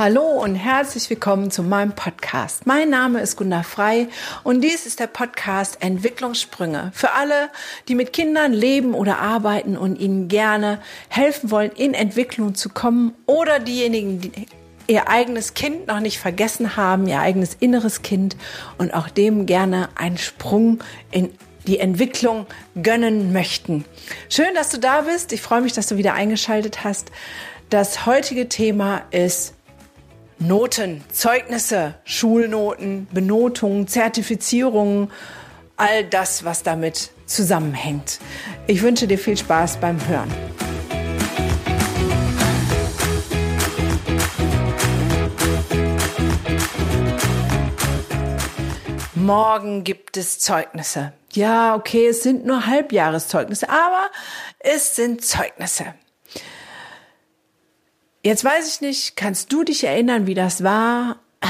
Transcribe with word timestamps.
Hallo 0.00 0.22
und 0.22 0.54
herzlich 0.54 1.10
willkommen 1.10 1.50
zu 1.50 1.62
meinem 1.62 1.92
Podcast. 1.92 2.66
Mein 2.66 2.88
Name 2.88 3.20
ist 3.20 3.36
Gunda 3.36 3.62
Frei 3.62 4.08
und 4.44 4.62
dies 4.62 4.86
ist 4.86 4.98
der 4.98 5.08
Podcast 5.08 5.82
Entwicklungssprünge 5.82 6.90
für 6.94 7.12
alle, 7.12 7.50
die 7.86 7.94
mit 7.94 8.14
Kindern 8.14 8.54
leben 8.54 8.94
oder 8.94 9.18
arbeiten 9.18 9.76
und 9.76 10.00
ihnen 10.00 10.28
gerne 10.28 10.80
helfen 11.10 11.50
wollen, 11.50 11.70
in 11.72 11.92
Entwicklung 11.92 12.54
zu 12.54 12.70
kommen 12.70 13.12
oder 13.26 13.58
diejenigen, 13.58 14.22
die 14.22 14.32
ihr 14.86 15.06
eigenes 15.06 15.52
Kind 15.52 15.88
noch 15.88 16.00
nicht 16.00 16.18
vergessen 16.18 16.78
haben, 16.78 17.06
ihr 17.06 17.20
eigenes 17.20 17.52
inneres 17.60 18.00
Kind 18.00 18.38
und 18.78 18.94
auch 18.94 19.10
dem 19.10 19.44
gerne 19.44 19.90
einen 19.96 20.16
Sprung 20.16 20.82
in 21.10 21.28
die 21.66 21.78
Entwicklung 21.78 22.46
gönnen 22.82 23.34
möchten. 23.34 23.84
Schön, 24.30 24.54
dass 24.54 24.70
du 24.70 24.78
da 24.78 25.02
bist. 25.02 25.34
Ich 25.34 25.42
freue 25.42 25.60
mich, 25.60 25.74
dass 25.74 25.88
du 25.88 25.98
wieder 25.98 26.14
eingeschaltet 26.14 26.84
hast. 26.84 27.12
Das 27.68 28.06
heutige 28.06 28.48
Thema 28.48 29.02
ist 29.10 29.54
Noten, 30.42 31.04
Zeugnisse, 31.12 31.96
Schulnoten, 32.04 33.06
Benotungen, 33.12 33.86
Zertifizierungen, 33.86 35.10
all 35.76 36.02
das, 36.04 36.46
was 36.46 36.62
damit 36.62 37.10
zusammenhängt. 37.26 38.18
Ich 38.66 38.80
wünsche 38.80 39.06
dir 39.06 39.18
viel 39.18 39.36
Spaß 39.36 39.76
beim 39.76 39.98
Hören. 40.08 40.32
Morgen 49.14 49.84
gibt 49.84 50.16
es 50.16 50.38
Zeugnisse. 50.38 51.12
Ja, 51.32 51.74
okay, 51.74 52.06
es 52.06 52.22
sind 52.22 52.46
nur 52.46 52.66
Halbjahreszeugnisse, 52.66 53.68
aber 53.68 54.10
es 54.58 54.96
sind 54.96 55.22
Zeugnisse. 55.22 55.94
Jetzt 58.22 58.44
weiß 58.44 58.68
ich 58.68 58.80
nicht, 58.82 59.16
kannst 59.16 59.50
du 59.52 59.64
dich 59.64 59.84
erinnern, 59.84 60.26
wie 60.26 60.34
das 60.34 60.62
war 60.62 61.16
äh, 61.40 61.46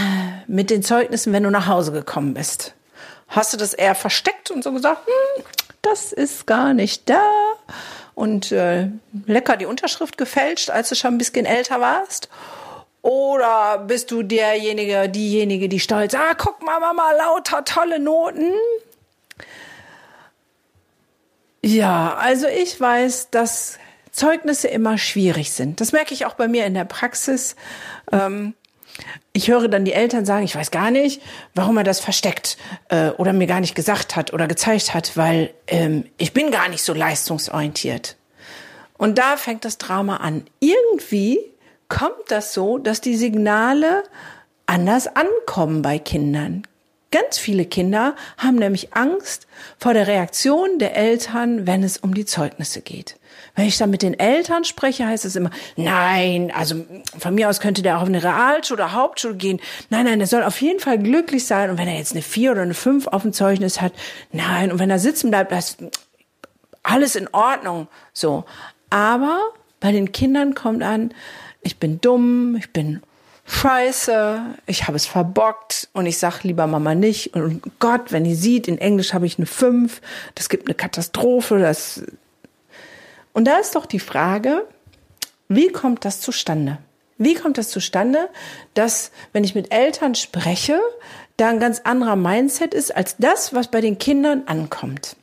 mit 0.47 0.71
den 0.71 0.85
Zeugnissen, 0.85 1.33
wenn 1.33 1.43
du 1.43 1.51
nach 1.51 1.67
Hause 1.67 1.91
gekommen 1.91 2.35
bist? 2.35 2.75
Hast 3.29 3.53
du 3.53 3.57
das 3.57 3.75
eher 3.75 3.97
versteckt 3.97 4.51
und 4.51 4.63
so 4.63 4.73
gesagt, 4.73 5.05
hm, 5.07 5.45
das 5.83 6.13
ist 6.13 6.47
gar 6.47 6.73
nicht 6.73 7.11
da 7.11 7.25
und 8.15 8.53
äh, 8.53 8.89
lecker 9.27 9.57
die 9.57 9.67
Unterschrift 9.67 10.17
gefälscht, 10.17 10.71
als 10.71 10.91
du 10.91 10.95
schon 10.95 11.15
ein 11.15 11.19
bisschen 11.19 11.47
älter 11.47 11.81
warst? 11.81 12.29
Oder 13.03 13.79
bist 13.79 14.11
du 14.11 14.23
derjenige, 14.23 15.09
diejenige, 15.09 15.69
die 15.69 15.81
stolz, 15.81 16.15
ah, 16.15 16.35
guck 16.37 16.63
mal, 16.63 16.79
Mama, 16.79 17.13
lauter 17.13 17.65
tolle 17.65 17.99
Noten? 17.99 18.53
Ja, 21.63 22.15
also 22.15 22.47
ich 22.47 22.81
weiß, 22.81 23.31
dass 23.31 23.79
Zeugnisse 24.13 24.69
immer 24.69 24.99
schwierig 24.99 25.53
sind. 25.53 25.81
Das 25.81 25.93
merke 25.93 26.15
ich 26.15 26.27
auch 26.27 26.35
bei 26.35 26.49
mir 26.49 26.67
in 26.67 26.75
der 26.75 26.85
Praxis. 26.85 27.57
Ähm, 28.13 28.55
ich 29.33 29.49
höre 29.49 29.69
dann 29.69 29.85
die 29.85 29.93
Eltern 29.93 30.25
sagen, 30.25 30.45
ich 30.45 30.57
weiß 30.57 30.71
gar 30.71 30.91
nicht, 30.91 31.23
warum 31.55 31.77
er 31.79 31.85
das 31.85 32.01
versteckt 32.01 32.57
äh, 32.89 33.11
oder 33.11 33.33
mir 33.33 33.47
gar 33.47 33.61
nicht 33.61 33.75
gesagt 33.75 34.17
hat 34.17 34.33
oder 34.33 34.49
gezeigt 34.49 34.93
hat, 34.95 35.17
weil 35.17 35.55
ähm, 35.67 36.05
ich 36.19 36.33
bin 36.33 36.51
gar 36.51 36.69
nicht 36.69 36.83
so 36.83 36.93
leistungsorientiert. 36.93 38.17
Und 38.99 39.19
da 39.19 39.37
fängt 39.37 39.65
das 39.65 39.79
Drama 39.79 40.17
an. 40.17 40.45
Irgendwie 40.59 41.39
kommt 41.89 42.29
das 42.29 42.53
so, 42.53 42.79
dass 42.79 43.01
die 43.01 43.17
Signale 43.17 44.03
anders 44.67 45.09
ankommen 45.09 45.83
bei 45.83 45.99
Kindern. 45.99 46.65
Ganz 47.11 47.39
viele 47.39 47.65
Kinder 47.65 48.15
haben 48.37 48.57
nämlich 48.57 48.95
Angst 48.95 49.47
vor 49.79 49.95
der 49.95 50.07
Reaktion 50.07 50.79
der 50.79 50.97
Eltern, 50.97 51.67
wenn 51.67 51.83
es 51.83 51.99
um 51.99 52.15
die 52.15 52.25
Zeugnisse 52.25 52.83
geht. 52.83 53.17
Wenn 53.61 53.69
ich 53.69 53.77
dann 53.77 53.91
mit 53.91 54.01
den 54.01 54.19
Eltern 54.19 54.65
spreche, 54.65 55.07
heißt 55.07 55.27
es 55.27 55.37
immer, 55.37 55.51
nein, 55.77 56.51
also 56.51 56.77
von 57.19 57.35
mir 57.35 57.51
aus 57.51 57.61
könnte 57.61 57.83
der 57.83 57.99
auch 57.99 58.03
auf 58.03 58.09
eine 58.09 58.23
Realschule 58.23 58.83
oder 58.83 58.93
Hauptschule 58.95 59.35
gehen. 59.35 59.61
Nein, 59.91 60.07
nein, 60.07 60.19
er 60.19 60.27
soll 60.27 60.45
auf 60.45 60.63
jeden 60.63 60.81
Fall 60.81 60.99
glücklich 60.99 61.45
sein. 61.45 61.69
Und 61.69 61.77
wenn 61.77 61.87
er 61.87 61.99
jetzt 61.99 62.13
eine 62.13 62.23
vier 62.23 62.53
oder 62.53 62.63
eine 62.63 62.73
fünf 62.73 63.07
auf 63.07 63.21
dem 63.21 63.35
Zeugnis 63.35 63.83
hat, 63.83 63.93
nein. 64.33 64.73
Und 64.73 64.79
wenn 64.79 64.89
er 64.89 64.99
sitzen 64.99 65.29
bleibt, 65.29 65.53
das 65.53 65.77
alles 66.83 67.17
in 67.17 67.29
Ordnung. 67.33 67.89
So. 68.15 68.45
Aber 68.89 69.39
bei 69.79 69.93
den 69.93 70.11
Kindern 70.11 70.55
kommt 70.55 70.83
an, 70.83 71.13
ich 71.61 71.77
bin 71.77 72.01
dumm, 72.01 72.57
ich 72.57 72.73
bin 72.73 73.03
scheiße, 73.45 74.41
ich 74.65 74.87
habe 74.87 74.97
es 74.97 75.05
verbockt 75.05 75.91
und 75.93 76.07
ich 76.07 76.17
sag 76.17 76.45
lieber 76.45 76.67
Mama 76.67 76.95
nicht. 76.95 77.37
Und 77.37 77.61
Gott, 77.79 78.11
wenn 78.11 78.25
ihr 78.25 78.37
sieht, 78.37 78.69
in 78.69 78.79
Englisch 78.79 79.13
habe 79.13 79.27
ich 79.27 79.37
eine 79.37 79.45
5, 79.45 80.01
das 80.35 80.49
gibt 80.49 80.67
eine 80.67 80.75
Katastrophe. 80.75 81.59
Das 81.59 82.03
und 83.33 83.45
da 83.45 83.59
ist 83.59 83.75
doch 83.75 83.87
die 83.87 84.01
Frage, 84.01 84.67
wie 85.49 85.69
kommt 85.69 86.05
das 86.05 86.21
zustande? 86.21 86.79
Wie 87.19 87.35
kommt 87.35 87.59
das 87.59 87.69
zustande, 87.69 88.31
dass, 88.75 89.11
wenn 89.33 89.45
ich 89.45 89.55
mit 89.55 89.73
Eltern 89.73 90.15
spreche, 90.15 90.81
da 91.37 91.49
ein 91.49 91.61
ganz 91.61 91.81
anderer 91.81 92.17
Mindset 92.17 92.73
ist 92.73 92.95
als 92.97 93.17
das, 93.19 93.53
was 93.53 93.69
bei 93.69 93.81
den 93.81 93.99
Kindern 93.99 94.45
ankommt? 94.47 95.17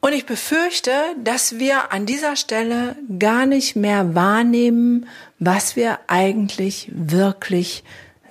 Und 0.00 0.14
ich 0.14 0.24
befürchte, 0.24 0.92
dass 1.22 1.58
wir 1.58 1.92
an 1.92 2.06
dieser 2.06 2.36
Stelle 2.36 2.96
gar 3.18 3.46
nicht 3.46 3.76
mehr 3.76 4.14
wahrnehmen, 4.14 5.06
was 5.38 5.76
wir 5.76 5.98
eigentlich 6.06 6.90
wirklich 6.92 7.84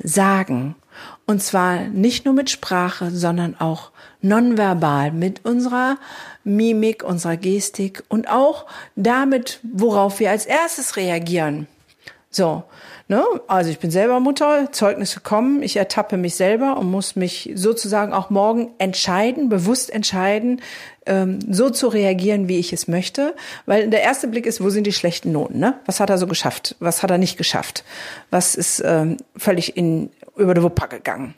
sagen. 0.04 0.76
Und 1.30 1.44
zwar 1.44 1.82
nicht 1.82 2.26
nur 2.26 2.34
mit 2.34 2.50
Sprache, 2.50 3.12
sondern 3.12 3.56
auch 3.60 3.92
nonverbal, 4.20 5.12
mit 5.12 5.46
unserer 5.46 6.00
Mimik, 6.44 7.04
unserer 7.04 7.38
Gestik 7.38 8.04
und 8.10 8.28
auch 8.28 8.66
damit, 8.96 9.60
worauf 9.62 10.20
wir 10.20 10.32
als 10.32 10.48
erstes 10.48 10.98
reagieren. 10.98 11.68
So, 12.32 12.64
ne? 13.08 13.24
Also 13.48 13.70
ich 13.70 13.78
bin 13.78 13.92
selber 13.92 14.20
Mutter, 14.20 14.72
Zeugnisse 14.72 15.20
kommen, 15.20 15.62
ich 15.62 15.78
ertappe 15.78 16.18
mich 16.18 16.34
selber 16.34 16.78
und 16.78 16.90
muss 16.90 17.16
mich 17.16 17.52
sozusagen 17.54 18.12
auch 18.12 18.32
morgen 18.32 18.72
entscheiden, 18.80 19.50
bewusst 19.50 19.92
entscheiden, 19.92 20.62
ähm, 21.08 21.40
so 21.50 21.72
zu 21.72 21.88
reagieren, 21.88 22.48
wie 22.48 22.60
ich 22.60 22.72
es 22.72 22.88
möchte. 22.88 23.36
Weil 23.66 23.90
der 23.90 24.02
erste 24.04 24.28
Blick 24.28 24.46
ist, 24.46 24.64
wo 24.64 24.70
sind 24.70 24.86
die 24.86 24.94
schlechten 24.94 25.32
Noten? 25.32 25.60
Ne? 25.60 25.80
Was 25.86 26.00
hat 26.00 26.10
er 26.10 26.18
so 26.20 26.28
geschafft? 26.28 26.76
Was 26.80 27.02
hat 27.02 27.10
er 27.10 27.18
nicht 27.18 27.38
geschafft? 27.38 27.84
Was 28.30 28.54
ist 28.54 28.82
ähm, 28.86 29.18
völlig 29.36 29.76
in, 29.76 30.12
über 30.40 30.54
die 30.54 30.64
Wupper 30.64 30.88
gegangen? 30.88 31.36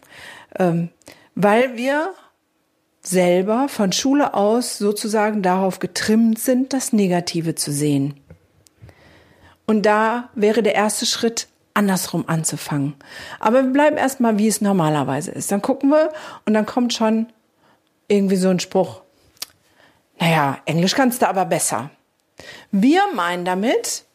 Ähm, 0.57 0.89
weil 1.35 1.78
wir 1.78 2.13
selber 3.03 3.67
von 3.67 3.91
Schule 3.91 4.34
aus 4.34 4.78
sozusagen 4.78 5.41
darauf 5.41 5.79
getrimmt 5.79 6.39
sind, 6.39 6.73
das 6.73 6.94
Negative 6.94 7.56
zu 7.56 7.72
sehen. 7.72 8.19
Und 9.66 9.85
da 9.85 10.29
wäre 10.35 10.63
der 10.63 10.75
erste 10.75 11.06
Schritt, 11.06 11.47
andersrum 11.73 12.25
anzufangen. 12.28 12.95
Aber 13.40 13.63
wir 13.63 13.72
bleiben 13.72 13.97
erstmal, 13.97 14.38
wie 14.38 14.47
es 14.47 14.61
normalerweise 14.61 15.31
ist. 15.31 15.51
Dann 15.51 15.61
gucken 15.61 15.90
wir 15.90 16.11
und 16.45 16.53
dann 16.53 16.66
kommt 16.66 16.94
schon 16.94 17.28
irgendwie 18.07 18.35
so 18.35 18.50
ein 18.50 18.59
Spruch. 18.59 19.01
Naja, 20.19 20.57
Englisch 20.66 20.94
kannst 20.94 21.22
du 21.22 21.29
aber 21.29 21.45
besser. 21.45 21.90
Wir 22.72 23.01
meinen 23.13 23.45
damit, 23.45 24.06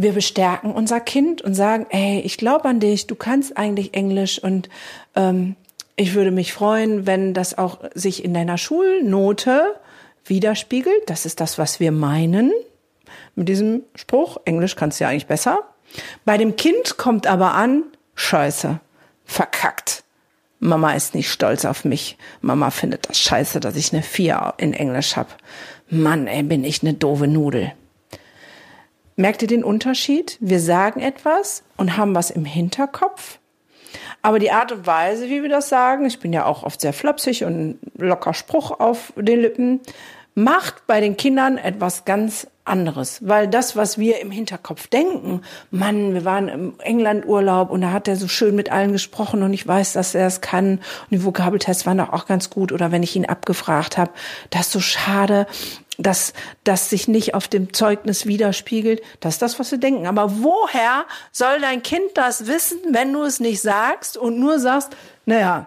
wir 0.00 0.12
bestärken 0.12 0.70
unser 0.70 1.00
Kind 1.00 1.42
und 1.42 1.54
sagen, 1.54 1.86
ey, 1.90 2.20
ich 2.20 2.36
glaube 2.36 2.66
an 2.68 2.78
dich, 2.78 3.08
du 3.08 3.16
kannst 3.16 3.56
eigentlich 3.56 3.94
Englisch 3.94 4.40
und 4.40 4.68
ähm, 5.16 5.56
ich 5.96 6.14
würde 6.14 6.30
mich 6.30 6.52
freuen, 6.52 7.04
wenn 7.04 7.34
das 7.34 7.58
auch 7.58 7.78
sich 7.94 8.24
in 8.24 8.32
deiner 8.32 8.58
Schulnote 8.58 9.74
widerspiegelt. 10.24 11.02
Das 11.06 11.26
ist 11.26 11.40
das, 11.40 11.58
was 11.58 11.80
wir 11.80 11.90
meinen 11.90 12.52
mit 13.34 13.48
diesem 13.48 13.82
Spruch. 13.96 14.36
Englisch 14.44 14.76
kannst 14.76 15.00
du 15.00 15.04
ja 15.04 15.10
eigentlich 15.10 15.26
besser. 15.26 15.58
Bei 16.24 16.38
dem 16.38 16.54
Kind 16.54 16.96
kommt 16.96 17.26
aber 17.26 17.54
an, 17.54 17.82
scheiße, 18.14 18.78
verkackt. 19.24 20.04
Mama 20.60 20.92
ist 20.92 21.16
nicht 21.16 21.28
stolz 21.28 21.64
auf 21.64 21.84
mich. 21.84 22.16
Mama 22.40 22.70
findet 22.70 23.08
das 23.08 23.18
scheiße, 23.18 23.58
dass 23.58 23.74
ich 23.74 23.92
eine 23.92 24.02
Vier 24.04 24.54
in 24.58 24.74
Englisch 24.74 25.16
hab. 25.16 25.36
Mann, 25.90 26.28
ey, 26.28 26.44
bin 26.44 26.62
ich 26.62 26.82
eine 26.82 26.94
doofe 26.94 27.26
Nudel. 27.26 27.72
Merkt 29.18 29.42
ihr 29.42 29.48
den 29.48 29.64
Unterschied? 29.64 30.38
Wir 30.38 30.60
sagen 30.60 31.00
etwas 31.00 31.64
und 31.76 31.96
haben 31.96 32.14
was 32.14 32.30
im 32.30 32.44
Hinterkopf. 32.44 33.40
Aber 34.22 34.38
die 34.38 34.52
Art 34.52 34.70
und 34.70 34.86
Weise, 34.86 35.28
wie 35.28 35.42
wir 35.42 35.48
das 35.48 35.68
sagen, 35.68 36.06
ich 36.06 36.20
bin 36.20 36.32
ja 36.32 36.44
auch 36.44 36.62
oft 36.62 36.80
sehr 36.80 36.92
flapsig 36.92 37.42
und 37.42 37.80
locker 37.96 38.32
Spruch 38.32 38.78
auf 38.78 39.12
den 39.16 39.40
Lippen, 39.40 39.80
macht 40.36 40.86
bei 40.86 41.00
den 41.00 41.16
Kindern 41.16 41.58
etwas 41.58 42.04
ganz 42.04 42.46
anderes, 42.64 43.26
weil 43.26 43.48
das, 43.48 43.74
was 43.74 43.98
wir 43.98 44.20
im 44.20 44.30
Hinterkopf 44.30 44.86
denken, 44.86 45.42
Mann, 45.72 46.14
wir 46.14 46.24
waren 46.24 46.46
im 46.46 46.74
England-Urlaub 46.78 47.70
und 47.70 47.80
da 47.80 47.90
hat 47.90 48.06
er 48.06 48.14
so 48.14 48.28
schön 48.28 48.54
mit 48.54 48.70
allen 48.70 48.92
gesprochen 48.92 49.42
und 49.42 49.52
ich 49.52 49.66
weiß, 49.66 49.94
dass 49.94 50.14
er 50.14 50.28
es 50.28 50.40
kann 50.40 50.74
und 50.74 51.10
die 51.10 51.24
Vokabeltests 51.24 51.86
waren 51.86 51.98
doch 51.98 52.12
auch 52.12 52.26
ganz 52.26 52.50
gut 52.50 52.70
oder 52.70 52.92
wenn 52.92 53.02
ich 53.02 53.16
ihn 53.16 53.26
abgefragt 53.26 53.98
habe, 53.98 54.12
das 54.50 54.66
ist 54.66 54.72
so 54.72 54.80
schade, 54.80 55.48
dass 55.98 56.32
das 56.62 56.90
sich 56.90 57.08
nicht 57.08 57.34
auf 57.34 57.48
dem 57.48 57.74
Zeugnis 57.74 58.24
widerspiegelt. 58.24 59.02
Das 59.20 59.34
ist 59.34 59.42
das, 59.42 59.58
was 59.58 59.72
wir 59.72 59.78
denken. 59.78 60.06
Aber 60.06 60.42
woher 60.42 61.04
soll 61.32 61.60
dein 61.60 61.82
Kind 61.82 62.10
das 62.14 62.46
wissen, 62.46 62.78
wenn 62.92 63.12
du 63.12 63.24
es 63.24 63.40
nicht 63.40 63.60
sagst 63.60 64.16
und 64.16 64.38
nur 64.38 64.60
sagst, 64.60 64.96
naja, 65.26 65.66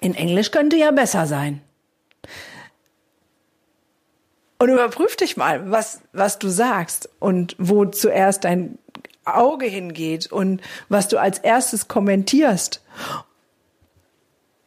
in 0.00 0.14
Englisch 0.14 0.52
könnte 0.52 0.76
ja 0.76 0.92
besser 0.92 1.26
sein. 1.26 1.60
Und 4.60 4.70
überprüf 4.70 5.16
dich 5.16 5.36
mal, 5.36 5.70
was, 5.70 6.00
was 6.12 6.38
du 6.38 6.48
sagst 6.48 7.08
und 7.18 7.56
wo 7.58 7.84
zuerst 7.84 8.44
dein 8.44 8.78
Auge 9.24 9.66
hingeht 9.66 10.30
und 10.30 10.60
was 10.88 11.08
du 11.08 11.18
als 11.18 11.38
erstes 11.38 11.88
kommentierst. 11.88 12.82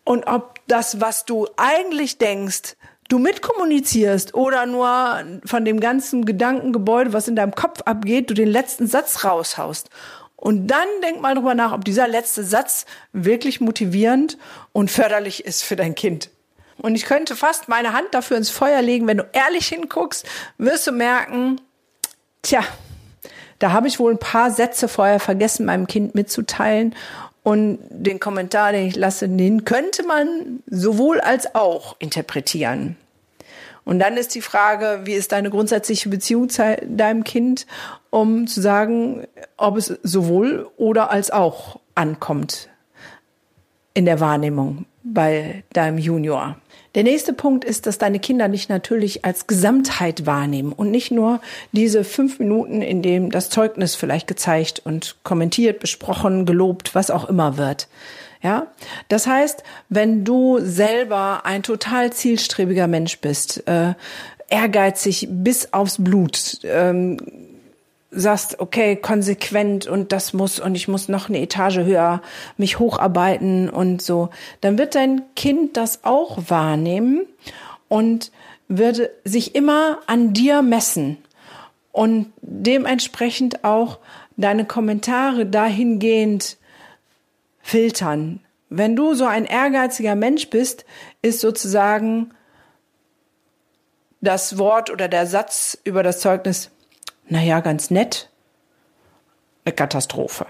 Und 0.04 0.28
ob 0.28 0.60
das, 0.68 1.00
was 1.00 1.26
du 1.26 1.48
eigentlich 1.58 2.18
denkst, 2.18 2.76
du 3.12 3.20
mitkommunizierst 3.20 4.34
oder 4.34 4.66
nur 4.66 5.24
von 5.46 5.66
dem 5.66 5.80
ganzen 5.80 6.26
Gedankengebäude, 6.26 7.14
was 7.14 7.28
in 7.28 7.36
deinem 7.36 7.54
Kopf 7.54 7.82
abgeht, 7.84 8.30
du 8.30 8.34
den 8.34 8.48
letzten 8.48 8.88
Satz 8.88 9.26
raushaust. 9.26 9.90
Und 10.38 10.68
dann 10.68 10.88
denk 11.04 11.22
mal 11.22 11.36
drüber 11.36 11.54
nach, 11.54 11.74
ob 11.74 11.86
dieser 11.86 12.08
letzte 12.08 12.44
Satz 12.44 12.86
wirklich 13.14 13.62
motivierend 13.62 14.38
und 14.72 14.90
förderlich 14.90 15.46
ist 15.46 15.64
für 15.64 15.76
dein 15.76 15.94
Kind. 15.94 16.30
Und 16.78 16.96
ich 16.96 17.06
könnte 17.06 17.36
fast 17.36 17.68
meine 17.68 17.94
Hand 17.94 18.08
dafür 18.12 18.38
ins 18.38 18.50
Feuer 18.50 18.82
legen, 18.82 19.06
wenn 19.08 19.18
du 19.18 19.30
ehrlich 19.34 19.68
hinguckst, 19.68 20.26
wirst 20.58 20.88
du 20.88 20.92
merken, 20.92 21.62
tja, 22.42 22.64
da 23.60 23.72
habe 23.72 23.88
ich 23.88 24.00
wohl 24.00 24.12
ein 24.12 24.20
paar 24.20 24.50
Sätze 24.50 24.88
vorher 24.88 25.20
vergessen, 25.20 25.68
meinem 25.68 25.86
Kind 25.86 26.16
mitzuteilen. 26.16 26.96
Und 27.44 27.80
den 27.90 28.20
Kommentar, 28.20 28.72
den 28.72 28.88
ich 28.88 28.96
lasse, 28.96 29.28
den 29.28 29.66
könnte 29.66 30.06
man 30.06 30.62
sowohl 30.68 31.20
als 31.20 31.56
auch 31.56 31.96
interpretieren. 32.00 32.98
Und 33.84 34.00
dann 34.00 34.16
ist 34.16 34.36
die 34.36 34.42
Frage, 34.42 35.02
wie 35.06 35.14
ist 35.14 35.32
deine 35.32 35.50
grundsätzliche 35.50 36.10
Beziehung 36.10 36.50
zu 36.50 36.78
deinem 36.86 37.24
Kind, 37.24 37.66
um 38.12 38.46
zu 38.46 38.62
sagen, 38.62 39.26
ob 39.58 39.78
es 39.78 39.88
sowohl 40.04 40.70
oder 40.78 41.10
als 41.10 41.32
auch 41.32 41.80
ankommt 41.96 42.70
in 43.94 44.06
der 44.06 44.20
Wahrnehmung 44.20 44.86
bei 45.04 45.64
deinem 45.74 45.98
Junior. 45.98 46.58
Der 46.94 47.04
nächste 47.04 47.32
Punkt 47.32 47.64
ist, 47.64 47.86
dass 47.86 47.98
deine 47.98 48.20
Kinder 48.20 48.50
dich 48.50 48.68
natürlich 48.68 49.24
als 49.24 49.48
Gesamtheit 49.48 50.26
wahrnehmen 50.26 50.74
und 50.74 50.92
nicht 50.92 51.10
nur 51.10 51.40
diese 51.72 52.04
fünf 52.04 52.40
Minuten, 52.40 52.82
in 52.82 53.02
dem 53.02 53.32
das 53.32 53.50
Zeugnis 53.50 53.96
vielleicht 53.96 54.28
gezeigt 54.28 54.82
und 54.84 55.16
kommentiert, 55.24 55.80
besprochen, 55.80 56.46
gelobt, 56.46 56.94
was 56.94 57.10
auch 57.10 57.30
immer 57.30 57.58
wird. 57.58 57.88
Ja, 58.44 58.68
das 59.08 59.28
heißt, 59.28 59.64
wenn 59.90 60.26
du 60.26 60.60
selber 60.60 61.46
ein 61.46 61.64
total 61.64 62.12
zielstrebiger 62.12 62.88
Mensch 62.88 63.20
bist, 63.20 63.68
äh, 63.68 63.94
ehrgeizig 64.50 65.28
bis 65.30 65.72
aufs 65.74 66.04
Blut, 66.04 66.60
ähm, 66.64 67.18
sagst, 68.12 68.60
okay, 68.60 68.98
konsequent 68.98 69.88
und 69.88 70.12
das 70.12 70.34
muss 70.34 70.60
und 70.60 70.76
ich 70.76 70.90
muss 70.90 71.08
noch 71.08 71.30
eine 71.30 71.40
Etage 71.40 71.78
höher 71.78 72.22
mich 72.58 72.78
hocharbeiten 72.78 73.70
und 73.70 74.02
so, 74.02 74.30
dann 74.60 74.78
wird 74.78 74.96
dein 74.96 75.24
Kind 75.36 75.78
das 75.78 76.04
auch 76.04 76.38
wahrnehmen 76.50 77.26
und 77.88 78.32
wird 78.68 79.10
sich 79.24 79.56
immer 79.56 80.00
an 80.08 80.34
dir 80.34 80.62
messen 80.62 81.18
und 81.94 82.32
dementsprechend 82.42 83.64
auch 83.64 84.00
deine 84.36 84.66
Kommentare 84.66 85.46
dahingehend 85.46 86.58
filtern. 87.62 88.42
Wenn 88.70 88.96
du 88.96 89.14
so 89.14 89.26
ein 89.26 89.46
ehrgeiziger 89.46 90.16
Mensch 90.16 90.50
bist, 90.50 90.86
ist 91.22 91.40
sozusagen 91.42 92.32
das 94.22 94.58
Wort 94.58 94.90
oder 94.90 95.08
der 95.08 95.28
Satz 95.28 95.78
über 95.84 96.04
das 96.04 96.20
Zeugnis 96.20 96.72
naja, 97.32 97.62
ganz 97.62 97.90
nett, 97.90 98.30
eine 99.64 99.74
Katastrophe. 99.74 100.46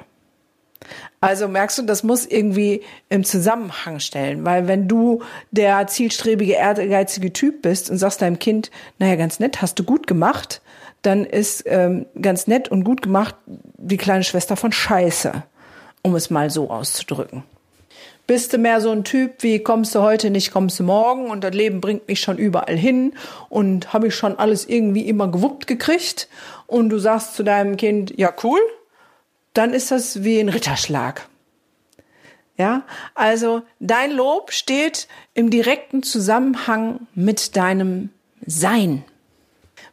Also 1.19 1.47
merkst 1.47 1.77
du, 1.77 1.83
das 1.83 2.01
muss 2.01 2.25
irgendwie 2.25 2.81
im 3.07 3.23
Zusammenhang 3.23 3.99
stellen, 3.99 4.43
weil 4.45 4.67
wenn 4.67 4.87
du 4.87 5.21
der 5.51 5.85
zielstrebige, 5.85 6.53
ehrgeizige 6.53 7.31
Typ 7.31 7.61
bist 7.61 7.91
und 7.91 7.99
sagst 7.99 8.23
deinem 8.23 8.39
Kind, 8.39 8.71
naja, 8.97 9.15
ganz 9.15 9.39
nett, 9.39 9.61
hast 9.61 9.77
du 9.77 9.83
gut 9.83 10.07
gemacht, 10.07 10.61
dann 11.03 11.23
ist 11.23 11.63
ähm, 11.67 12.07
ganz 12.19 12.47
nett 12.47 12.69
und 12.69 12.83
gut 12.83 13.03
gemacht 13.03 13.35
die 13.45 13.97
kleine 13.97 14.23
Schwester 14.23 14.57
von 14.57 14.71
Scheiße, 14.71 15.43
um 16.01 16.15
es 16.15 16.31
mal 16.31 16.49
so 16.49 16.71
auszudrücken. 16.71 17.43
Bist 18.31 18.53
du 18.53 18.57
mehr 18.59 18.79
so 18.79 18.91
ein 18.91 19.03
Typ 19.03 19.43
wie 19.43 19.59
kommst 19.59 19.93
du 19.93 19.99
heute 19.99 20.29
nicht, 20.29 20.53
kommst 20.53 20.79
du 20.79 20.83
morgen? 20.83 21.29
Und 21.29 21.43
das 21.43 21.53
Leben 21.53 21.81
bringt 21.81 22.07
mich 22.07 22.21
schon 22.21 22.37
überall 22.37 22.77
hin. 22.77 23.11
Und 23.49 23.91
habe 23.91 24.07
ich 24.07 24.15
schon 24.15 24.39
alles 24.39 24.69
irgendwie 24.69 25.01
immer 25.01 25.27
gewuppt 25.29 25.67
gekriegt? 25.67 26.29
Und 26.65 26.87
du 26.87 26.97
sagst 26.97 27.35
zu 27.35 27.43
deinem 27.43 27.75
Kind, 27.75 28.17
ja 28.17 28.33
cool, 28.41 28.61
dann 29.51 29.73
ist 29.73 29.91
das 29.91 30.23
wie 30.23 30.39
ein 30.39 30.47
Ritterschlag. 30.47 31.27
Ja, 32.55 32.83
also 33.15 33.63
dein 33.81 34.11
Lob 34.11 34.53
steht 34.53 35.09
im 35.33 35.49
direkten 35.49 36.01
Zusammenhang 36.01 37.07
mit 37.13 37.57
deinem 37.57 38.11
Sein 38.45 39.03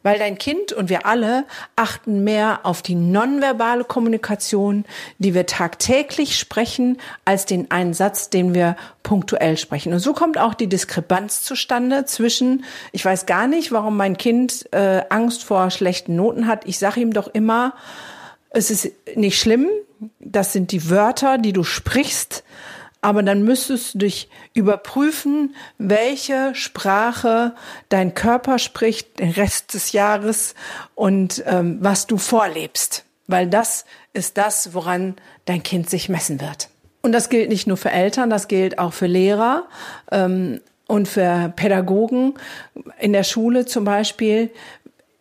weil 0.09 0.17
dein 0.17 0.39
Kind 0.39 0.73
und 0.73 0.89
wir 0.89 1.05
alle 1.05 1.45
achten 1.75 2.23
mehr 2.23 2.61
auf 2.63 2.81
die 2.81 2.95
nonverbale 2.95 3.83
Kommunikation, 3.83 4.83
die 5.19 5.35
wir 5.35 5.45
tagtäglich 5.45 6.39
sprechen, 6.39 6.97
als 7.25 7.45
den 7.45 7.69
einen 7.69 7.93
Satz, 7.93 8.31
den 8.31 8.55
wir 8.55 8.75
punktuell 9.03 9.55
sprechen. 9.55 9.93
Und 9.93 9.99
so 9.99 10.13
kommt 10.13 10.39
auch 10.39 10.55
die 10.55 10.65
Diskrepanz 10.65 11.43
zustande 11.43 12.05
zwischen, 12.05 12.65
ich 12.91 13.05
weiß 13.05 13.27
gar 13.27 13.45
nicht, 13.45 13.71
warum 13.71 13.97
mein 13.97 14.17
Kind 14.17 14.67
äh, 14.73 15.03
Angst 15.09 15.43
vor 15.43 15.69
schlechten 15.69 16.15
Noten 16.15 16.47
hat. 16.47 16.65
Ich 16.65 16.79
sage 16.79 17.01
ihm 17.01 17.13
doch 17.13 17.27
immer, 17.27 17.75
es 18.49 18.71
ist 18.71 18.91
nicht 19.15 19.39
schlimm, 19.39 19.69
das 20.19 20.53
sind 20.53 20.71
die 20.71 20.89
Wörter, 20.89 21.37
die 21.37 21.53
du 21.53 21.63
sprichst, 21.63 22.43
aber 23.01 23.23
dann 23.23 23.43
müsstest 23.43 23.93
du 23.93 23.99
dich 23.99 24.29
überprüfen, 24.53 25.55
welche 25.77 26.53
Sprache 26.53 27.55
dein 27.89 28.13
Körper 28.13 28.59
spricht 28.59 29.19
den 29.19 29.31
Rest 29.31 29.73
des 29.73 29.91
Jahres 29.91 30.55
und 30.95 31.43
ähm, 31.47 31.77
was 31.81 32.07
du 32.07 32.17
vorlebst, 32.17 33.05
weil 33.27 33.47
das 33.47 33.85
ist 34.13 34.37
das, 34.37 34.73
woran 34.73 35.15
dein 35.45 35.63
Kind 35.63 35.89
sich 35.89 36.09
messen 36.09 36.41
wird. 36.41 36.69
Und 37.01 37.13
das 37.13 37.29
gilt 37.29 37.49
nicht 37.49 37.67
nur 37.67 37.77
für 37.77 37.91
Eltern, 37.91 38.29
das 38.29 38.47
gilt 38.47 38.77
auch 38.77 38.91
für 38.91 39.07
Lehrer 39.07 39.67
ähm, 40.11 40.59
und 40.87 41.07
für 41.07 41.53
Pädagogen 41.55 42.33
in 42.99 43.13
der 43.13 43.23
Schule 43.23 43.65
zum 43.65 43.85
Beispiel 43.85 44.51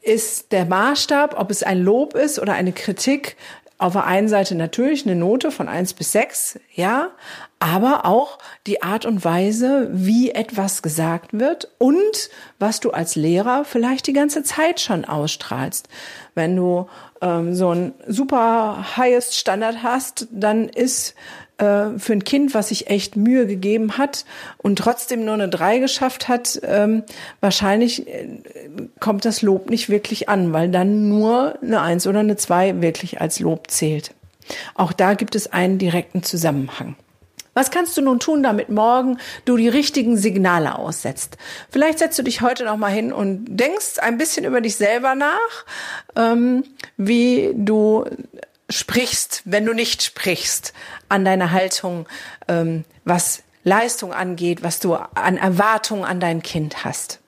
ist 0.08 0.52
der 0.52 0.64
Maßstab, 0.64 1.38
ob 1.38 1.50
es 1.50 1.62
ein 1.62 1.82
Lob 1.82 2.14
ist 2.14 2.38
oder 2.38 2.54
eine 2.54 2.72
Kritik, 2.72 3.36
auf 3.78 3.92
der 3.92 4.06
einen 4.06 4.28
Seite 4.28 4.56
natürlich 4.56 5.06
eine 5.06 5.14
Note 5.14 5.52
von 5.52 5.68
eins 5.68 5.94
bis 5.94 6.10
sechs, 6.10 6.58
ja, 6.74 7.12
aber 7.60 8.04
auch 8.06 8.38
die 8.66 8.82
Art 8.82 9.06
und 9.06 9.24
Weise, 9.24 9.88
wie 9.92 10.32
etwas 10.32 10.82
gesagt 10.82 11.38
wird 11.38 11.70
und 11.78 12.30
was 12.58 12.80
du 12.80 12.90
als 12.90 13.14
Lehrer 13.14 13.64
vielleicht 13.64 14.08
die 14.08 14.12
ganze 14.12 14.42
Zeit 14.42 14.80
schon 14.80 15.04
ausstrahlst. 15.04 15.88
Wenn 16.34 16.56
du 16.56 16.88
ähm, 17.20 17.54
so 17.54 17.70
ein 17.70 17.94
super 18.06 18.96
highest 18.96 19.36
Standard 19.36 19.82
hast, 19.82 20.26
dann 20.32 20.68
ist 20.68 21.14
äh, 21.58 21.98
für 21.98 22.12
ein 22.12 22.24
Kind, 22.24 22.54
was 22.54 22.68
sich 22.68 22.88
echt 22.88 23.16
Mühe 23.16 23.46
gegeben 23.46 23.98
hat 23.98 24.24
und 24.58 24.78
trotzdem 24.78 25.24
nur 25.24 25.34
eine 25.34 25.48
drei 25.48 25.78
geschafft 25.78 26.28
hat, 26.28 26.60
ähm, 26.64 27.02
wahrscheinlich 27.40 28.06
äh, 28.06 28.28
kommt 29.00 29.24
das 29.24 29.42
Lob 29.42 29.68
nicht 29.68 29.88
wirklich 29.88 30.28
an, 30.28 30.52
weil 30.52 30.70
dann 30.70 31.08
nur 31.08 31.58
eine 31.62 31.80
eins 31.80 32.06
oder 32.06 32.20
eine 32.20 32.36
zwei 32.36 32.80
wirklich 32.80 33.20
als 33.20 33.40
Lob 33.40 33.70
zählt. 33.70 34.14
Auch 34.74 34.92
da 34.92 35.14
gibt 35.14 35.34
es 35.34 35.52
einen 35.52 35.78
direkten 35.78 36.22
Zusammenhang. 36.22 36.96
Was 37.58 37.72
kannst 37.72 37.96
du 37.96 38.02
nun 38.02 38.20
tun, 38.20 38.44
damit 38.44 38.68
morgen 38.68 39.18
du 39.44 39.56
die 39.56 39.68
richtigen 39.68 40.16
Signale 40.16 40.78
aussetzt? 40.78 41.38
Vielleicht 41.70 41.98
setzt 41.98 42.16
du 42.16 42.22
dich 42.22 42.40
heute 42.40 42.64
noch 42.64 42.76
mal 42.76 42.92
hin 42.92 43.12
und 43.12 43.46
denkst 43.48 43.98
ein 43.98 44.16
bisschen 44.16 44.44
über 44.44 44.60
dich 44.60 44.76
selber 44.76 45.16
nach, 45.16 45.64
ähm, 46.14 46.62
wie 46.96 47.50
du 47.56 48.04
sprichst, 48.68 49.42
wenn 49.44 49.64
du 49.64 49.72
nicht 49.72 50.02
sprichst, 50.02 50.72
an 51.08 51.24
deine 51.24 51.52
Haltung, 51.52 52.06
ähm, 52.48 52.84
was 53.04 53.42
Leistung 53.64 54.12
angeht, 54.12 54.62
was 54.62 54.80
du 54.80 54.94
an 54.94 55.36
Erwartungen 55.36 56.04
an 56.04 56.20
dein 56.20 56.42
Kind 56.42 56.84
hast. 56.84 57.20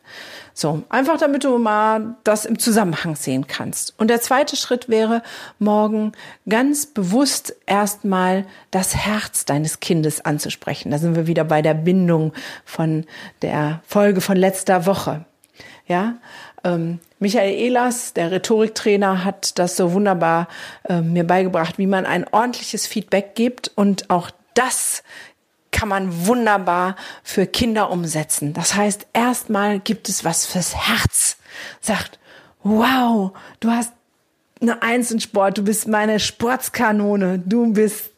So, 0.53 0.83
einfach 0.91 1.17
damit 1.17 1.45
du 1.45 1.57
mal 1.59 2.17
das 2.23 2.45
im 2.45 2.59
Zusammenhang 2.59 3.17
sehen 3.17 3.47
kannst. 3.47 3.95
Und 3.99 4.09
der 4.09 4.21
zweite 4.21 4.57
Schritt 4.57 4.91
wäre, 4.91 5.23
morgen 5.59 6.13
ganz 6.49 6.85
bewusst 6.87 7.57
erstmal 7.65 8.45
das 8.71 8.95
Herz 8.95 9.47
deines 9.47 9.81
Kindes 9.81 10.23
anzusprechen. 10.25 10.91
Da 10.91 10.99
sind 10.99 11.17
wir 11.17 11.27
wieder 11.27 11.45
bei 11.45 11.63
der 11.63 11.75
Bindung 11.75 12.35
von 12.65 13.07
der 13.41 13.81
Folge 13.87 14.21
von 14.21 14.37
letzter 14.37 14.85
Woche. 14.85 15.25
Ja, 15.87 16.19
ähm, 16.65 16.99
Michael 17.19 17.55
Ehlers, 17.55 18.15
der 18.15 18.31
Rhetoriktrainer, 18.31 19.25
hat 19.25 19.59
das 19.59 19.77
so 19.77 19.93
wunderbar 19.93 20.49
äh, 20.89 21.01
mir 21.01 21.27
beigebracht, 21.27 21.79
wie 21.79 21.87
man 21.87 22.07
ein 22.07 22.27
ordentliches 22.31 22.87
Feedback 22.87 23.35
gibt 23.35 23.71
und 23.75 24.11
auch 24.11 24.31
das 24.55 25.03
kann 25.71 25.89
man 25.89 26.27
wunderbar 26.27 26.97
für 27.23 27.47
Kinder 27.47 27.91
umsetzen. 27.91 28.53
Das 28.53 28.75
heißt, 28.75 29.07
erstmal 29.13 29.79
gibt 29.79 30.09
es 30.09 30.25
was 30.25 30.47
fürs 30.47 30.75
Herz. 30.75 31.37
Sagt, 31.81 32.19
wow, 32.63 33.33
du 33.61 33.71
hast 33.71 33.93
eine 34.61 34.83
Eins 34.83 35.11
in 35.11 35.21
Sport, 35.21 35.59
du 35.59 35.65
bist 35.65 35.89
meine 35.89 36.21
Sportskanone, 36.21 37.39
du 37.39 37.73
bist 37.73 38.11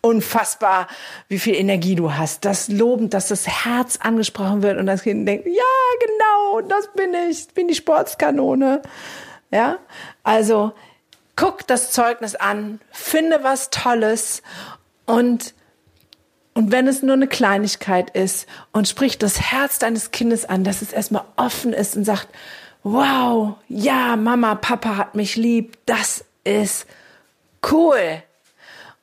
unfassbar, 0.00 0.88
wie 1.28 1.38
viel 1.38 1.54
Energie 1.54 1.94
du 1.94 2.14
hast. 2.14 2.44
Das 2.44 2.68
lobend, 2.68 3.14
dass 3.14 3.28
das 3.28 3.46
Herz 3.46 3.98
angesprochen 4.00 4.62
wird 4.62 4.78
und 4.78 4.86
das 4.86 5.02
Kind 5.02 5.26
denkt, 5.26 5.46
ja, 5.46 5.62
genau, 6.00 6.68
das 6.68 6.88
bin 6.94 7.14
ich, 7.28 7.48
bin 7.48 7.68
die 7.68 7.74
Sportskanone. 7.74 8.82
Ja, 9.50 9.78
also 10.22 10.72
guck 11.36 11.66
das 11.66 11.90
Zeugnis 11.90 12.34
an, 12.34 12.80
finde 12.90 13.42
was 13.42 13.70
Tolles 13.70 14.42
und 15.06 15.54
und 16.54 16.72
wenn 16.72 16.88
es 16.88 17.04
nur 17.04 17.14
eine 17.14 17.28
Kleinigkeit 17.28 18.10
ist 18.10 18.48
und 18.72 18.88
sprich 18.88 19.16
das 19.16 19.40
Herz 19.40 19.78
deines 19.78 20.10
Kindes 20.10 20.44
an, 20.44 20.64
dass 20.64 20.82
es 20.82 20.92
erstmal 20.92 21.22
offen 21.36 21.72
ist 21.72 21.96
und 21.96 22.02
sagt, 22.02 22.26
wow, 22.82 23.54
ja, 23.68 24.16
Mama, 24.16 24.56
Papa 24.56 24.96
hat 24.96 25.14
mich 25.14 25.36
lieb, 25.36 25.78
das 25.86 26.24
ist 26.42 26.86
cool. 27.70 28.24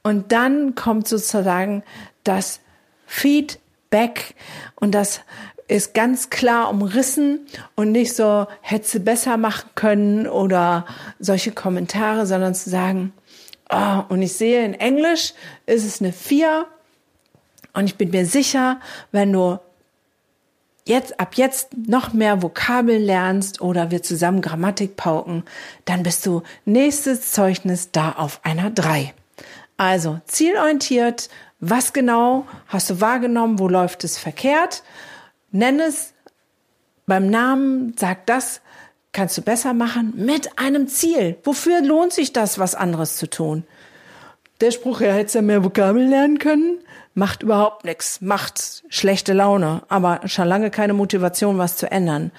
Und 0.06 0.32
dann 0.32 0.76
kommt 0.76 1.08
sozusagen 1.08 1.82
das 2.24 2.60
Feedback 3.08 4.36
und 4.76 4.94
das 4.94 5.22
ist 5.68 5.96
ganz 5.96 6.30
klar 6.30 6.70
umrissen 6.70 7.48
und 7.74 7.92
nicht 7.92 8.16
so, 8.16 8.46
hätte 8.62 9.00
besser 9.00 9.38
machen 9.38 9.68
können 9.74 10.28
oder 10.28 10.86
solche 11.18 11.54
Kommentare, 11.54 12.28
sondern 12.28 12.54
zu 12.54 12.70
sagen, 12.70 13.14
oh, 13.72 14.04
und 14.10 14.22
ich 14.22 14.34
sehe 14.34 14.64
in 14.64 14.76
Englisch 14.76 15.34
ist 15.66 15.84
es 15.84 16.02
eine 16.02 16.14
vier 16.14 16.68
und 17.74 17.86
ich 17.86 17.96
bin 17.96 18.12
mir 18.12 18.28
sicher, 18.28 18.80
wenn 19.12 19.34
du 19.34 19.58
jetzt 20.86 21.20
ab 21.20 21.34
jetzt 21.34 21.70
noch 21.76 22.14
mehr 22.14 22.44
Vokabeln 22.44 23.02
lernst 23.02 23.60
oder 23.60 23.90
wir 23.90 24.04
zusammen 24.04 24.42
Grammatik 24.42 24.98
pauken, 24.98 25.46
dann 25.86 26.04
bist 26.04 26.28
du 26.28 26.44
nächstes 26.64 27.32
Zeugnis 27.32 27.90
da 27.92 28.12
auf 28.12 28.40
einer 28.44 28.70
drei. 28.70 29.16
Also 29.77 30.20
zielorientiert, 30.25 31.29
was 31.60 31.94
genau 31.94 32.46
hast 32.67 32.89
du 32.89 33.01
wahrgenommen, 33.01 33.60
wo 33.60 33.67
läuft 33.67 34.03
es 34.03 34.17
verkehrt? 34.17 34.84
Nenn 35.51 35.79
es 35.79 36.13
beim 37.05 37.29
Namen, 37.29 37.96
sag 37.98 38.25
das, 38.25 38.62
kannst 39.12 39.38
du 39.38 39.41
besser 39.41 39.74
machen 39.74 40.13
mit 40.15 40.60
einem 40.60 40.88
Ziel. 40.88 41.38
Wofür 41.44 41.82
lohnt 41.82 42.13
sich 42.13 42.34
das, 42.34 42.60
was 42.60 42.75
anderes 42.75 43.17
zu 43.17 43.29
tun? 43.29 43.63
Der 44.62 44.72
Spruch, 44.72 45.01
ja, 45.01 45.12
hättest 45.12 45.36
ja 45.36 45.41
mehr 45.41 45.63
Vokabeln 45.63 46.10
lernen 46.10 46.39
können, 46.39 46.79
macht 47.13 47.44
überhaupt 47.44 47.86
nichts, 47.86 48.22
macht 48.22 48.84
schlechte 48.89 49.34
Laune, 49.34 49.84
aber 49.89 50.22
schon 50.25 50.48
lange 50.48 50.70
keine 50.70 50.94
Motivation, 50.94 51.58
was 51.58 51.77
zu 51.77 51.91
ändern. 51.91 52.32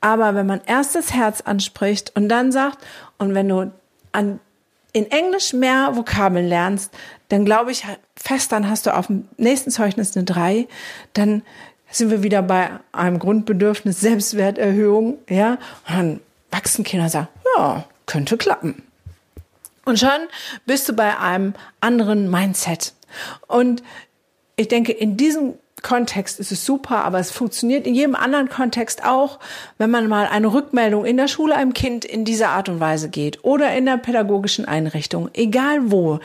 Aber 0.00 0.34
wenn 0.34 0.46
man 0.46 0.60
erst 0.66 0.94
das 0.94 1.12
Herz 1.12 1.42
anspricht 1.42 2.12
und 2.14 2.28
dann 2.28 2.52
sagt, 2.52 2.78
und 3.18 3.34
wenn 3.34 3.48
du 3.48 3.72
an, 4.12 4.40
in 4.92 5.10
Englisch 5.10 5.52
mehr 5.52 5.96
Vokabeln 5.96 6.46
lernst, 6.46 6.92
dann 7.28 7.44
glaube 7.44 7.72
ich 7.72 7.86
fest, 8.16 8.52
dann 8.52 8.68
hast 8.68 8.86
du 8.86 8.94
auf 8.94 9.06
dem 9.06 9.28
nächsten 9.38 9.70
Zeugnis 9.70 10.16
eine 10.16 10.24
drei, 10.24 10.68
dann 11.14 11.42
sind 11.90 12.10
wir 12.10 12.22
wieder 12.22 12.42
bei 12.42 12.70
einem 12.92 13.18
Grundbedürfnis 13.18 14.00
Selbstwerterhöhung, 14.00 15.18
ja, 15.28 15.52
und 15.88 15.94
dann 15.96 16.20
wachsen 16.50 16.84
Kinder 16.84 17.04
und 17.04 17.10
sagen, 17.10 17.28
ja, 17.56 17.84
könnte 18.06 18.36
klappen. 18.36 18.82
Und 19.84 19.98
schon 19.98 20.28
bist 20.66 20.88
du 20.88 20.92
bei 20.92 21.18
einem 21.18 21.54
anderen 21.80 22.30
Mindset. 22.30 22.94
Und 23.48 23.82
ich 24.56 24.68
denke, 24.68 24.92
in 24.92 25.16
diesem 25.16 25.54
Kontext 25.82 26.40
ist 26.40 26.52
es 26.52 26.64
super, 26.64 27.04
aber 27.04 27.18
es 27.18 27.30
funktioniert 27.30 27.86
in 27.86 27.94
jedem 27.94 28.14
anderen 28.14 28.48
Kontext 28.48 29.04
auch, 29.04 29.38
wenn 29.78 29.90
man 29.90 30.08
mal 30.08 30.26
eine 30.26 30.52
Rückmeldung 30.52 31.04
in 31.04 31.16
der 31.16 31.28
Schule 31.28 31.54
einem 31.54 31.74
Kind 31.74 32.04
in 32.04 32.24
dieser 32.24 32.50
Art 32.50 32.68
und 32.68 32.80
Weise 32.80 33.08
geht 33.08 33.44
oder 33.44 33.74
in 33.74 33.86
der 33.86 33.98
pädagogischen 33.98 34.64
Einrichtung, 34.64 35.28
egal 35.34 35.90
wo, 35.90 36.20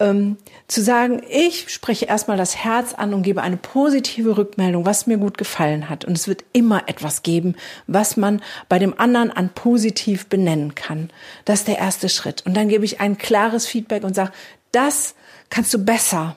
ähm, 0.00 0.36
zu 0.66 0.82
sagen, 0.82 1.22
ich 1.28 1.70
spreche 1.70 2.06
erstmal 2.06 2.36
das 2.36 2.56
Herz 2.56 2.94
an 2.94 3.14
und 3.14 3.22
gebe 3.22 3.42
eine 3.42 3.56
positive 3.56 4.36
Rückmeldung, 4.36 4.84
was 4.84 5.06
mir 5.06 5.18
gut 5.18 5.38
gefallen 5.38 5.88
hat. 5.88 6.04
Und 6.04 6.16
es 6.16 6.28
wird 6.28 6.44
immer 6.52 6.88
etwas 6.88 7.22
geben, 7.22 7.56
was 7.86 8.16
man 8.16 8.42
bei 8.68 8.78
dem 8.78 8.98
anderen 8.98 9.30
an 9.30 9.50
positiv 9.50 10.26
benennen 10.26 10.74
kann. 10.74 11.10
Das 11.44 11.60
ist 11.60 11.68
der 11.68 11.78
erste 11.78 12.08
Schritt. 12.08 12.44
Und 12.46 12.56
dann 12.56 12.68
gebe 12.68 12.84
ich 12.84 13.00
ein 13.00 13.18
klares 13.18 13.66
Feedback 13.66 14.04
und 14.04 14.14
sage, 14.14 14.32
das 14.72 15.14
kannst 15.50 15.72
du 15.72 15.78
besser. 15.78 16.36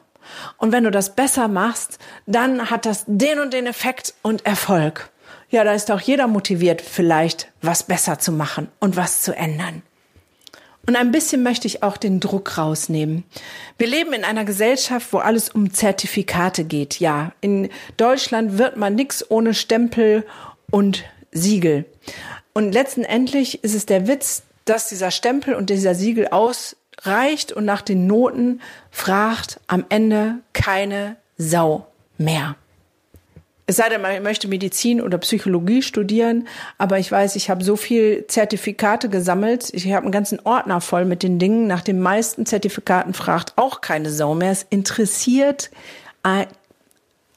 Und 0.58 0.72
wenn 0.72 0.84
du 0.84 0.92
das 0.92 1.16
besser 1.16 1.48
machst, 1.48 2.00
dann 2.26 2.70
hat 2.70 2.86
das 2.86 3.04
den 3.08 3.40
und 3.40 3.54
den 3.54 3.68
Effekt 3.68 4.14
und 4.22 4.46
Erfolg. 4.46 5.10
Ja, 5.50 5.64
da 5.64 5.74
ist 5.74 5.92
auch 5.92 6.00
jeder 6.00 6.28
motiviert, 6.28 6.82
vielleicht 6.82 7.52
was 7.62 7.84
besser 7.84 8.20
zu 8.20 8.32
machen 8.32 8.70
und 8.80 8.96
was 8.96 9.22
zu 9.22 9.36
ändern. 9.36 9.82
Und 10.88 10.96
ein 10.96 11.12
bisschen 11.12 11.44
möchte 11.44 11.68
ich 11.68 11.84
auch 11.84 11.98
den 11.98 12.20
Druck 12.20 12.58
rausnehmen. 12.58 13.24
Wir 13.78 13.88
leben 13.88 14.14
in 14.14 14.24
einer 14.24 14.46
Gesellschaft, 14.46 15.14
wo 15.14 15.20
alles 15.20 15.50
um 15.50 15.72
Zertifikate 15.74 16.64
geht. 16.64 17.00
Ja, 17.00 17.34
in 17.42 17.70
Deutschland 17.98 18.58
wird 18.58 18.78
man 18.78 18.96
nix 18.96 19.30
ohne 19.30 19.54
Stempel 19.54 20.26
und 20.72 21.04
Siegel. 21.32 21.86
Und 22.54 22.72
letztendlich 22.72 23.64
ist 23.64 23.76
es 23.76 23.86
der 23.86 24.08
Witz, 24.08 24.44
dass 24.66 24.90
dieser 24.90 25.12
Stempel 25.12 25.54
und 25.54 25.70
dieser 25.70 25.96
Siegel 25.96 26.28
ausreicht 27.02 27.52
und 27.52 27.66
nach 27.66 27.82
den 27.82 28.08
Noten 28.08 28.62
fragt 28.90 29.60
am 29.68 29.86
Ende 29.90 30.40
keine 30.54 31.18
Sau 31.38 31.88
mehr. 32.18 32.56
Es 33.68 33.78
sei 33.78 33.90
denn, 33.90 34.02
man 34.02 34.22
möchte 34.22 34.48
Medizin 34.48 35.02
oder 35.02 35.18
Psychologie 35.20 35.82
studieren, 35.82 36.48
aber 36.78 37.00
ich 37.00 37.10
weiß, 37.10 37.36
ich 37.36 37.50
habe 37.50 37.64
so 37.64 37.78
viel 37.78 38.26
Zertifikate 38.28 39.08
gesammelt. 39.08 39.70
Ich 39.74 39.90
habe 39.94 40.04
einen 40.04 40.12
ganzen 40.12 40.40
Ordner 40.42 40.82
voll 40.82 41.06
mit 41.06 41.24
den 41.24 41.40
Dingen. 41.40 41.68
Nach 41.68 41.82
den 41.82 42.02
meisten 42.02 42.46
Zertifikaten 42.46 43.14
fragt 43.14 43.54
auch 43.58 43.80
keine 43.80 44.10
Sau 44.10 44.36
mehr. 44.36 44.52
Es 44.52 44.66
interessiert 44.70 45.72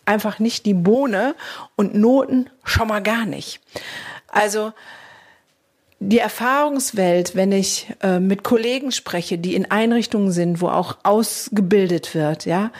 einfach 0.06 0.38
nicht 0.40 0.66
die 0.66 0.74
Bohne 0.74 1.36
und 1.76 1.94
Noten 1.94 2.50
schon 2.64 2.88
mal 2.88 3.02
gar 3.02 3.26
nicht. 3.26 3.60
Also 4.26 4.72
die 6.00 6.18
Erfahrungswelt, 6.18 7.34
wenn 7.34 7.52
ich 7.52 7.88
äh, 8.02 8.18
mit 8.20 8.42
Kollegen 8.42 8.92
spreche, 8.92 9.38
die 9.38 9.54
in 9.54 9.70
Einrichtungen 9.70 10.32
sind, 10.32 10.60
wo 10.60 10.68
auch 10.68 10.98
ausgebildet 11.02 12.14
wird, 12.14 12.44
ja, 12.46 12.70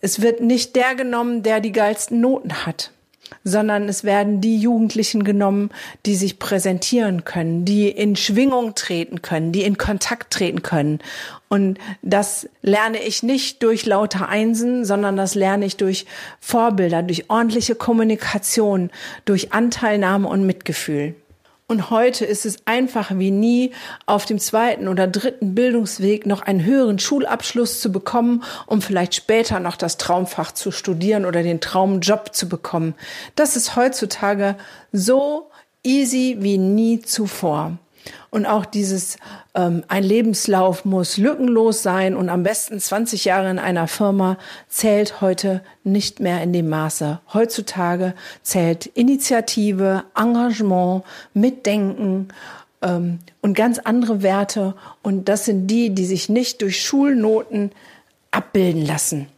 es 0.00 0.20
wird 0.20 0.40
nicht 0.40 0.74
der 0.76 0.94
genommen, 0.94 1.42
der 1.42 1.60
die 1.60 1.72
geilsten 1.72 2.20
Noten 2.20 2.66
hat, 2.66 2.90
sondern 3.44 3.88
es 3.88 4.04
werden 4.04 4.40
die 4.40 4.58
Jugendlichen 4.58 5.22
genommen, 5.22 5.70
die 6.06 6.16
sich 6.16 6.38
präsentieren 6.38 7.24
können, 7.24 7.64
die 7.64 7.88
in 7.88 8.16
Schwingung 8.16 8.74
treten 8.74 9.22
können, 9.22 9.52
die 9.52 9.62
in 9.62 9.78
Kontakt 9.78 10.32
treten 10.32 10.62
können. 10.62 10.98
Und 11.48 11.78
das 12.02 12.48
lerne 12.62 13.00
ich 13.02 13.22
nicht 13.22 13.62
durch 13.62 13.86
lauter 13.86 14.28
Einsen, 14.28 14.84
sondern 14.84 15.16
das 15.16 15.34
lerne 15.34 15.66
ich 15.66 15.76
durch 15.76 16.06
Vorbilder, 16.40 17.02
durch 17.02 17.30
ordentliche 17.30 17.74
Kommunikation, 17.74 18.90
durch 19.24 19.52
Anteilnahme 19.52 20.28
und 20.28 20.46
Mitgefühl. 20.46 21.14
Und 21.72 21.88
heute 21.88 22.26
ist 22.26 22.44
es 22.44 22.58
einfach 22.66 23.12
wie 23.16 23.30
nie, 23.30 23.72
auf 24.04 24.26
dem 24.26 24.38
zweiten 24.38 24.88
oder 24.88 25.06
dritten 25.06 25.54
Bildungsweg 25.54 26.26
noch 26.26 26.42
einen 26.42 26.62
höheren 26.66 26.98
Schulabschluss 26.98 27.80
zu 27.80 27.90
bekommen, 27.90 28.44
um 28.66 28.82
vielleicht 28.82 29.14
später 29.14 29.58
noch 29.58 29.76
das 29.76 29.96
Traumfach 29.96 30.52
zu 30.52 30.70
studieren 30.70 31.24
oder 31.24 31.42
den 31.42 31.62
Traumjob 31.62 32.34
zu 32.34 32.46
bekommen. 32.46 32.94
Das 33.36 33.56
ist 33.56 33.74
heutzutage 33.74 34.56
so 34.92 35.50
easy 35.82 36.36
wie 36.40 36.58
nie 36.58 37.00
zuvor. 37.00 37.78
Und 38.32 38.46
auch 38.46 38.64
dieses, 38.64 39.18
ähm, 39.54 39.84
ein 39.88 40.02
Lebenslauf 40.02 40.86
muss 40.86 41.18
lückenlos 41.18 41.82
sein 41.82 42.16
und 42.16 42.30
am 42.30 42.42
besten 42.42 42.80
20 42.80 43.26
Jahre 43.26 43.50
in 43.50 43.58
einer 43.58 43.86
Firma 43.88 44.38
zählt 44.70 45.20
heute 45.20 45.62
nicht 45.84 46.18
mehr 46.18 46.42
in 46.42 46.54
dem 46.54 46.70
Maße. 46.70 47.20
Heutzutage 47.34 48.14
zählt 48.42 48.86
Initiative, 48.86 50.04
Engagement, 50.16 51.04
Mitdenken 51.34 52.28
ähm, 52.80 53.18
und 53.42 53.52
ganz 53.52 53.78
andere 53.78 54.22
Werte. 54.22 54.76
Und 55.02 55.28
das 55.28 55.44
sind 55.44 55.66
die, 55.66 55.90
die 55.90 56.06
sich 56.06 56.30
nicht 56.30 56.62
durch 56.62 56.80
Schulnoten 56.80 57.70
abbilden 58.30 58.86
lassen. 58.86 59.28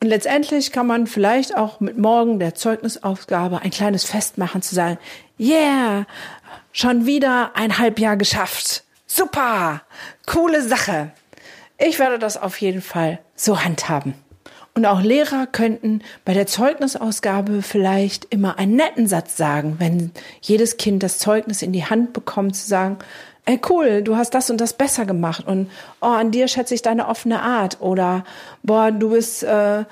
Und 0.00 0.08
letztendlich 0.08 0.72
kann 0.72 0.86
man 0.86 1.06
vielleicht 1.06 1.56
auch 1.56 1.80
mit 1.80 1.98
morgen 1.98 2.38
der 2.38 2.54
Zeugnisaufgabe 2.54 3.60
ein 3.60 3.70
kleines 3.70 4.04
Fest 4.04 4.38
machen, 4.38 4.62
zu 4.62 4.74
sagen, 4.74 4.98
yeah, 5.38 6.06
Schon 6.72 7.06
wieder 7.06 7.52
ein 7.54 7.78
Halbjahr 7.78 8.16
geschafft. 8.16 8.84
Super! 9.06 9.82
Coole 10.26 10.62
Sache. 10.62 11.12
Ich 11.78 11.98
werde 11.98 12.18
das 12.18 12.36
auf 12.36 12.60
jeden 12.60 12.82
Fall 12.82 13.18
so 13.36 13.62
handhaben. 13.64 14.14
Und 14.74 14.86
auch 14.86 15.00
Lehrer 15.00 15.46
könnten 15.46 16.02
bei 16.24 16.34
der 16.34 16.48
Zeugnisausgabe 16.48 17.62
vielleicht 17.62 18.26
immer 18.26 18.58
einen 18.58 18.74
netten 18.74 19.06
Satz 19.06 19.36
sagen, 19.36 19.76
wenn 19.78 20.10
jedes 20.40 20.76
Kind 20.78 21.02
das 21.04 21.18
Zeugnis 21.18 21.62
in 21.62 21.72
die 21.72 21.84
Hand 21.84 22.12
bekommt, 22.12 22.56
zu 22.56 22.66
sagen, 22.66 22.98
ey 23.44 23.60
cool, 23.68 24.02
du 24.02 24.16
hast 24.16 24.30
das 24.30 24.50
und 24.50 24.60
das 24.60 24.72
besser 24.72 25.06
gemacht 25.06 25.46
und 25.46 25.70
oh, 26.00 26.06
an 26.06 26.32
dir 26.32 26.48
schätze 26.48 26.74
ich 26.74 26.82
deine 26.82 27.06
offene 27.06 27.42
Art 27.42 27.80
oder 27.80 28.24
boah, 28.62 28.90
du 28.90 29.10
bist 29.10 29.44
äh, 29.44 29.84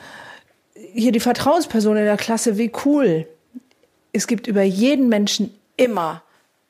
hier 0.74 1.12
die 1.12 1.20
Vertrauensperson 1.20 1.96
in 1.96 2.04
der 2.04 2.16
Klasse, 2.16 2.58
wie 2.58 2.72
cool. 2.84 3.28
Es 4.12 4.26
gibt 4.26 4.46
über 4.46 4.62
jeden 4.62 5.08
Menschen 5.08 5.54
immer 5.76 6.22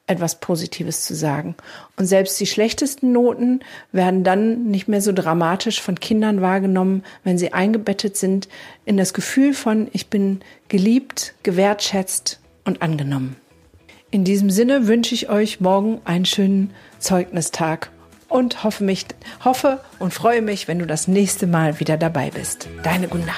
etwas 0.06 0.40
Positives 0.40 1.04
zu 1.04 1.14
sagen. 1.14 1.54
Und 1.96 2.06
selbst 2.06 2.38
die 2.40 2.46
schlechtesten 2.46 3.12
Noten 3.12 3.60
werden 3.92 4.24
dann 4.24 4.64
nicht 4.64 4.88
mehr 4.88 5.00
so 5.00 5.12
dramatisch 5.12 5.80
von 5.80 6.00
Kindern 6.00 6.40
wahrgenommen, 6.40 7.04
wenn 7.24 7.38
sie 7.38 7.52
eingebettet 7.52 8.16
sind 8.16 8.48
in 8.84 8.96
das 8.96 9.14
Gefühl 9.14 9.54
von, 9.54 9.88
ich 9.92 10.08
bin 10.08 10.40
geliebt, 10.68 11.34
gewertschätzt 11.42 12.40
und 12.64 12.82
angenommen. 12.82 13.36
In 14.10 14.24
diesem 14.24 14.50
Sinne 14.50 14.88
wünsche 14.88 15.14
ich 15.14 15.30
euch 15.30 15.60
morgen 15.60 16.00
einen 16.04 16.26
schönen 16.26 16.74
Zeugnistag 16.98 17.90
und 18.28 18.64
hoffe, 18.64 18.84
mich, 18.84 19.06
hoffe 19.44 19.80
und 19.98 20.12
freue 20.12 20.42
mich, 20.42 20.68
wenn 20.68 20.78
du 20.78 20.86
das 20.86 21.08
nächste 21.08 21.46
Mal 21.46 21.80
wieder 21.80 21.96
dabei 21.96 22.30
bist. 22.30 22.68
Deine 22.82 23.08
Gunda. 23.08 23.34